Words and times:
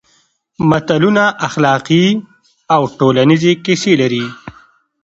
متلونه 0.69 1.25
اخلاقي 1.47 2.05
او 2.75 2.81
ټولنیزې 2.99 3.53
کیسې 3.65 3.93
لري 4.01 4.25